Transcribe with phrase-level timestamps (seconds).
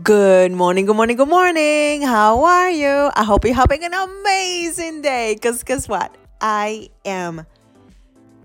[0.00, 2.00] Good morning, good morning, good morning.
[2.00, 3.10] How are you?
[3.14, 5.34] I hope you're having an amazing day.
[5.34, 6.16] Because guess what?
[6.40, 7.44] I am.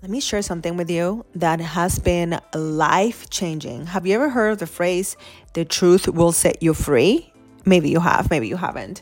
[0.01, 3.85] Let me share something with you that has been life changing.
[3.85, 5.15] Have you ever heard of the phrase,
[5.53, 7.31] the truth will set you free?
[7.63, 9.01] Maybe you have, maybe you haven't.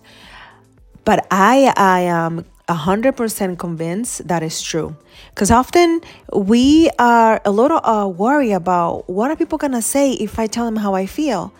[1.03, 4.95] But I, I am 100% convinced that is true.
[5.31, 6.01] Because often
[6.31, 10.65] we are a little uh, worried about what are people to say if I tell
[10.65, 11.51] them how I feel.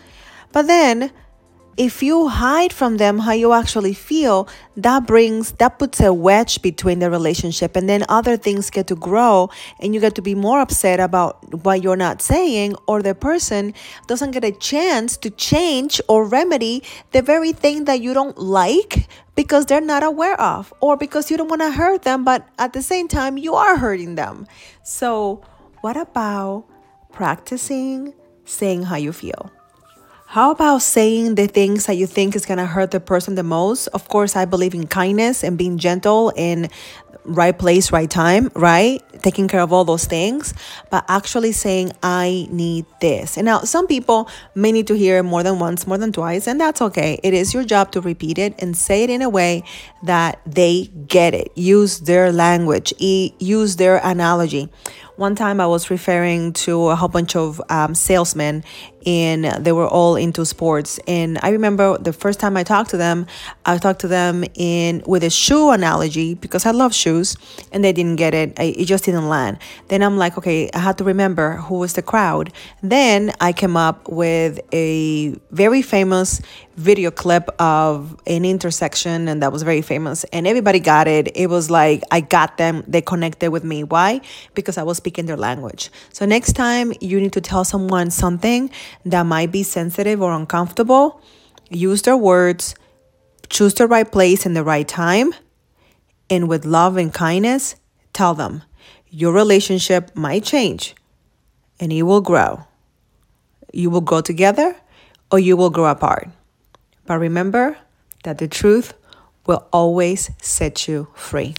[0.56, 1.10] But then
[1.76, 6.62] if you hide from them how you actually feel, that brings, that puts a wedge
[6.62, 7.76] between the relationship.
[7.76, 11.62] And then other things get to grow and you get to be more upset about
[11.62, 13.74] what you're not saying, or the person
[14.06, 16.82] doesn't get a chance to change or remedy
[17.12, 21.36] the very thing that you don't like because they're not aware of, or because you
[21.36, 24.46] don't want to hurt them, but at the same time, you are hurting them.
[24.82, 25.44] So,
[25.82, 26.64] what about
[27.12, 28.14] practicing
[28.46, 29.52] saying how you feel?
[30.28, 33.44] How about saying the things that you think is going to hurt the person the
[33.44, 33.86] most?
[33.88, 36.68] Of course, I believe in kindness and being gentle in
[37.24, 39.02] right place, right time, right?
[39.22, 40.52] Taking care of all those things,
[40.90, 43.36] but actually saying, I need this.
[43.36, 46.48] And now some people may need to hear it more than once, more than twice,
[46.48, 47.20] and that's okay.
[47.22, 49.62] It is your job to repeat it and say it in a way
[50.02, 51.52] that they get it.
[51.54, 54.68] Use their language, use their analogy.
[55.16, 58.64] One time I was referring to a whole bunch of um, salesmen
[59.06, 60.98] and they were all into sports.
[61.06, 63.26] And I remember the first time I talked to them,
[63.64, 67.36] I talked to them in with a shoe analogy because I love shoes,
[67.70, 68.58] and they didn't get it.
[68.58, 69.58] I, it just didn't land.
[69.88, 72.52] Then I'm like, okay, I had to remember who was the crowd.
[72.82, 76.42] Then I came up with a very famous
[76.74, 81.36] video clip of an intersection, and that was very famous, and everybody got it.
[81.36, 82.82] It was like I got them.
[82.88, 83.84] They connected with me.
[83.84, 84.20] Why?
[84.54, 85.88] Because I was speaking their language.
[86.12, 88.70] So next time you need to tell someone something
[89.04, 91.22] that might be sensitive or uncomfortable,
[91.70, 92.74] use their words,
[93.48, 95.32] choose the right place and the right time,
[96.28, 97.76] and with love and kindness,
[98.14, 98.64] tell them
[99.08, 100.96] your relationship might change
[101.78, 102.64] and it will grow.
[103.72, 104.74] You will grow together
[105.30, 106.30] or you will grow apart.
[107.06, 107.78] But remember
[108.24, 108.92] that the truth
[109.46, 111.54] will always set you free.